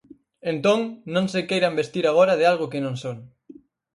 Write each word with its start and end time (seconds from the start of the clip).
Entón, 0.51 0.79
non 1.13 1.25
se 1.33 1.45
queiran 1.49 1.77
vestir 1.81 2.05
agora 2.07 2.33
de 2.39 2.45
algo 2.51 2.69
que 2.71 2.83
non 2.85 2.95
son. 3.03 3.17